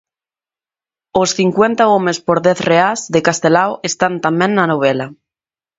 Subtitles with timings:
[1.21, 5.07] Os "Cincuenta homes por dez reás" de Castelao están tamén na novela.